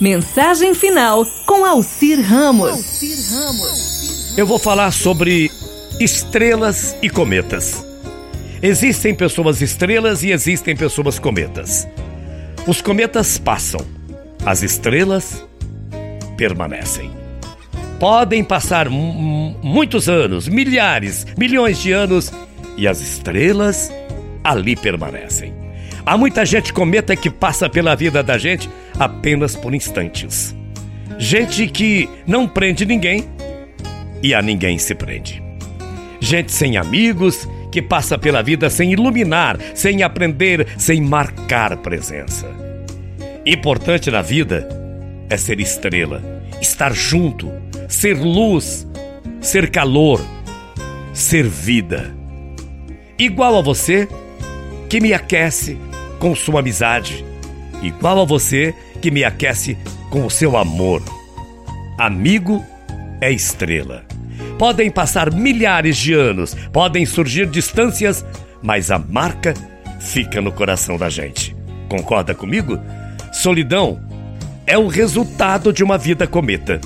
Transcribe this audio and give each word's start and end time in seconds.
Mensagem 0.00 0.74
final 0.76 1.26
com 1.44 1.64
Alcir 1.64 2.20
Ramos. 2.20 3.02
Eu 4.36 4.46
vou 4.46 4.56
falar 4.56 4.92
sobre 4.92 5.50
estrelas 5.98 6.96
e 7.02 7.10
cometas. 7.10 7.84
Existem 8.62 9.12
pessoas 9.12 9.60
estrelas 9.60 10.22
e 10.22 10.30
existem 10.30 10.76
pessoas 10.76 11.18
cometas. 11.18 11.88
Os 12.64 12.80
cometas 12.80 13.38
passam, 13.38 13.80
as 14.46 14.62
estrelas 14.62 15.44
permanecem. 16.36 17.10
Podem 17.98 18.44
passar 18.44 18.88
muitos 18.88 20.08
anos, 20.08 20.46
milhares, 20.46 21.26
milhões 21.36 21.76
de 21.78 21.90
anos 21.90 22.32
e 22.76 22.86
as 22.86 23.00
estrelas 23.00 23.90
ali 24.44 24.76
permanecem. 24.76 25.67
Há 26.08 26.16
muita 26.16 26.42
gente 26.46 26.72
cometa 26.72 27.14
que 27.14 27.28
passa 27.28 27.68
pela 27.68 27.94
vida 27.94 28.22
da 28.22 28.38
gente 28.38 28.66
apenas 28.98 29.54
por 29.54 29.74
instantes. 29.74 30.56
Gente 31.18 31.66
que 31.66 32.08
não 32.26 32.48
prende 32.48 32.86
ninguém 32.86 33.26
e 34.22 34.32
a 34.32 34.40
ninguém 34.40 34.78
se 34.78 34.94
prende. 34.94 35.42
Gente 36.18 36.50
sem 36.50 36.78
amigos 36.78 37.46
que 37.70 37.82
passa 37.82 38.16
pela 38.16 38.42
vida 38.42 38.70
sem 38.70 38.90
iluminar, 38.90 39.58
sem 39.74 40.02
aprender, 40.02 40.66
sem 40.78 40.98
marcar 41.02 41.76
presença. 41.76 42.46
Importante 43.44 44.10
na 44.10 44.22
vida 44.22 44.66
é 45.28 45.36
ser 45.36 45.60
estrela, 45.60 46.22
estar 46.58 46.94
junto, 46.94 47.52
ser 47.86 48.16
luz, 48.16 48.88
ser 49.42 49.70
calor, 49.70 50.24
ser 51.12 51.46
vida. 51.46 52.16
Igual 53.18 53.58
a 53.58 53.60
você 53.60 54.08
que 54.88 55.02
me 55.02 55.12
aquece 55.12 55.76
com 56.18 56.34
sua 56.34 56.60
amizade, 56.60 57.24
igual 57.82 58.20
a 58.20 58.24
você 58.24 58.74
que 59.00 59.10
me 59.10 59.24
aquece 59.24 59.76
com 60.10 60.26
o 60.26 60.30
seu 60.30 60.56
amor. 60.56 61.02
Amigo 61.98 62.64
é 63.20 63.30
estrela. 63.30 64.04
Podem 64.58 64.90
passar 64.90 65.32
milhares 65.32 65.96
de 65.96 66.12
anos, 66.14 66.54
podem 66.72 67.06
surgir 67.06 67.46
distâncias, 67.46 68.24
mas 68.62 68.90
a 68.90 68.98
marca 68.98 69.54
fica 70.00 70.40
no 70.40 70.52
coração 70.52 70.96
da 70.96 71.08
gente. 71.08 71.56
Concorda 71.88 72.34
comigo? 72.34 72.78
Solidão 73.32 74.00
é 74.66 74.76
o 74.76 74.88
resultado 74.88 75.72
de 75.72 75.82
uma 75.82 75.96
vida 75.96 76.26
cometa. 76.26 76.80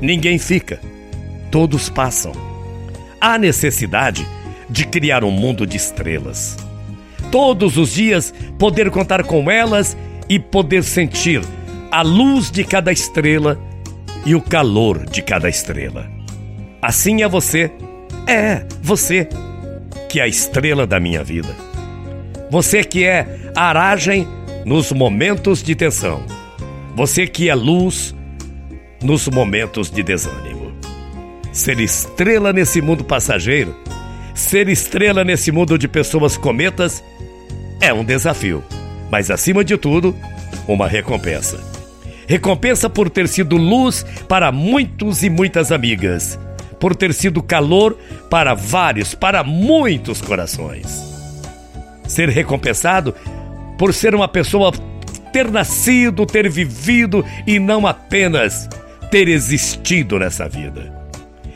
Ninguém 0.00 0.38
fica, 0.38 0.80
todos 1.50 1.88
passam. 1.88 2.32
Há 3.20 3.38
necessidade 3.38 4.26
de 4.68 4.86
criar 4.86 5.24
um 5.24 5.30
mundo 5.30 5.66
de 5.66 5.76
estrelas. 5.76 6.56
Todos 7.36 7.76
os 7.76 7.92
dias 7.92 8.32
poder 8.58 8.90
contar 8.90 9.22
com 9.22 9.50
elas 9.50 9.94
e 10.26 10.38
poder 10.38 10.82
sentir 10.82 11.42
a 11.90 12.00
luz 12.00 12.50
de 12.50 12.64
cada 12.64 12.90
estrela 12.90 13.60
e 14.24 14.34
o 14.34 14.40
calor 14.40 15.04
de 15.04 15.20
cada 15.20 15.46
estrela. 15.46 16.10
Assim 16.80 17.20
é 17.20 17.28
você, 17.28 17.70
é 18.26 18.64
você, 18.80 19.28
que 20.08 20.18
é 20.18 20.22
a 20.22 20.26
estrela 20.26 20.86
da 20.86 20.98
minha 20.98 21.22
vida. 21.22 21.54
Você 22.50 22.82
que 22.82 23.04
é 23.04 23.52
aragem 23.54 24.26
nos 24.64 24.90
momentos 24.90 25.62
de 25.62 25.74
tensão. 25.74 26.24
Você 26.94 27.26
que 27.26 27.50
é 27.50 27.54
luz 27.54 28.14
nos 29.02 29.28
momentos 29.28 29.90
de 29.90 30.02
desânimo. 30.02 30.72
Ser 31.52 31.80
estrela 31.80 32.50
nesse 32.50 32.80
mundo 32.80 33.04
passageiro, 33.04 33.76
ser 34.36 34.68
estrela 34.68 35.24
nesse 35.24 35.50
mundo 35.50 35.78
de 35.78 35.88
pessoas 35.88 36.36
cometas, 36.36 37.02
é 37.80 37.92
um 37.92 38.04
desafio, 38.04 38.62
mas 39.10 39.30
acima 39.30 39.64
de 39.64 39.76
tudo, 39.78 40.14
uma 40.68 40.86
recompensa. 40.86 41.58
Recompensa 42.28 42.90
por 42.90 43.08
ter 43.08 43.28
sido 43.28 43.56
luz 43.56 44.04
para 44.28 44.52
muitos 44.52 45.22
e 45.22 45.30
muitas 45.30 45.72
amigas, 45.72 46.38
por 46.78 46.94
ter 46.94 47.14
sido 47.14 47.42
calor 47.42 47.96
para 48.28 48.52
vários, 48.52 49.14
para 49.14 49.42
muitos 49.42 50.20
corações. 50.20 51.02
Ser 52.06 52.28
recompensado 52.28 53.14
por 53.78 53.94
ser 53.94 54.14
uma 54.14 54.28
pessoa 54.28 54.70
ter 55.32 55.50
nascido, 55.50 56.26
ter 56.26 56.50
vivido 56.50 57.24
e 57.46 57.58
não 57.58 57.86
apenas 57.86 58.68
ter 59.10 59.28
existido 59.28 60.18
nessa 60.18 60.48
vida. 60.48 60.92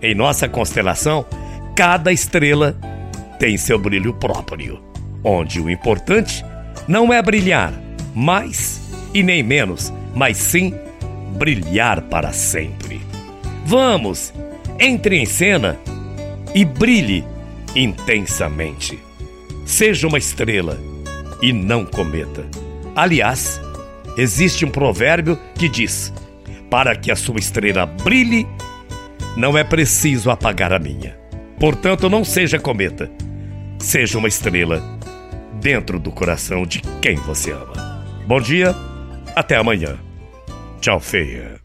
Em 0.00 0.14
nossa 0.14 0.48
constelação, 0.48 1.26
cada 1.74 2.12
estrela 2.12 2.76
tem 3.38 3.56
seu 3.56 3.78
brilho 3.78 4.14
próprio, 4.14 4.80
onde 5.24 5.60
o 5.60 5.70
importante 5.70 6.44
não 6.86 7.12
é 7.12 7.20
brilhar 7.22 7.72
mais 8.14 8.80
e 9.14 9.22
nem 9.22 9.42
menos, 9.42 9.92
mas 10.14 10.36
sim 10.36 10.74
brilhar 11.38 12.02
para 12.02 12.32
sempre. 12.32 13.00
Vamos, 13.64 14.32
entre 14.78 15.16
em 15.16 15.26
cena 15.26 15.78
e 16.54 16.64
brilhe 16.64 17.24
intensamente. 17.74 18.98
Seja 19.64 20.06
uma 20.06 20.18
estrela 20.18 20.78
e 21.40 21.52
não 21.52 21.86
cometa. 21.86 22.46
Aliás, 22.94 23.60
existe 24.18 24.64
um 24.64 24.70
provérbio 24.70 25.38
que 25.54 25.68
diz: 25.68 26.12
para 26.68 26.94
que 26.94 27.10
a 27.10 27.16
sua 27.16 27.38
estrela 27.38 27.86
brilhe, 27.86 28.46
não 29.36 29.56
é 29.56 29.64
preciso 29.64 30.30
apagar 30.30 30.72
a 30.72 30.78
minha. 30.78 31.21
Portanto, 31.62 32.10
não 32.10 32.24
seja 32.24 32.58
cometa, 32.58 33.08
seja 33.78 34.18
uma 34.18 34.26
estrela 34.26 34.82
dentro 35.60 36.00
do 36.00 36.10
coração 36.10 36.66
de 36.66 36.82
quem 37.00 37.14
você 37.14 37.52
ama. 37.52 38.04
Bom 38.26 38.40
dia, 38.40 38.74
até 39.36 39.54
amanhã. 39.54 39.96
Tchau, 40.80 40.98
feia. 40.98 41.60